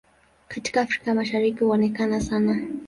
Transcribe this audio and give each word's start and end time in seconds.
Katika 0.47 0.81
Afrika 0.81 1.09
ya 1.11 1.15
Mashariki 1.15 1.63
huonekana 1.63 2.21
sana. 2.21 2.67